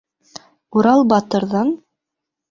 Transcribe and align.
Урал 0.79 1.03
батырҙың: 1.11 1.69